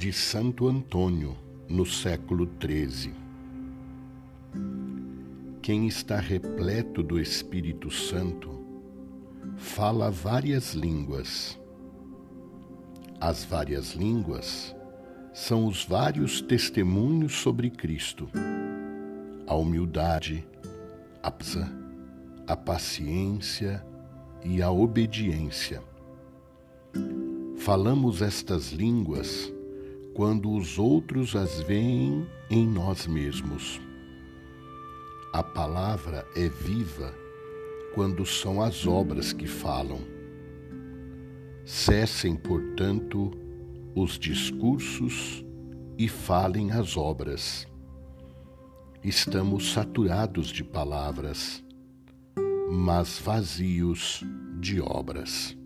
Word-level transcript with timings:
de 0.00 0.14
Santo 0.14 0.66
Antônio, 0.66 1.36
no 1.68 1.84
século 1.84 2.48
XIII. 2.58 3.12
Quem 5.60 5.86
está 5.86 6.18
repleto 6.18 7.02
do 7.02 7.20
Espírito 7.20 7.90
Santo 7.90 8.64
fala 9.58 10.10
várias 10.10 10.72
línguas. 10.72 11.60
As 13.20 13.44
várias 13.44 13.92
línguas 13.92 14.74
são 15.34 15.66
os 15.66 15.84
vários 15.84 16.40
testemunhos 16.40 17.34
sobre 17.34 17.68
Cristo, 17.68 18.26
a 19.46 19.54
humildade, 19.54 20.48
a, 21.22 21.30
a 22.46 22.56
paciência 22.56 23.84
e 24.42 24.62
a 24.62 24.70
obediência. 24.70 25.82
Falamos 27.58 28.22
estas 28.22 28.72
línguas 28.72 29.52
quando 30.14 30.52
os 30.52 30.78
outros 30.78 31.36
as 31.36 31.60
veem 31.60 32.26
em 32.50 32.66
nós 32.66 33.06
mesmos. 33.06 33.80
A 35.32 35.42
palavra 35.42 36.26
é 36.34 36.48
viva 36.48 37.14
quando 37.94 38.26
são 38.26 38.60
as 38.60 38.86
obras 38.86 39.32
que 39.32 39.46
falam. 39.46 40.00
Cessem, 41.64 42.34
portanto, 42.34 43.30
os 43.94 44.18
discursos 44.18 45.44
e 45.96 46.08
falem 46.08 46.72
as 46.72 46.96
obras. 46.96 47.68
Estamos 49.04 49.72
saturados 49.72 50.48
de 50.48 50.64
palavras, 50.64 51.64
mas 52.70 53.18
vazios 53.18 54.24
de 54.58 54.80
obras. 54.80 55.59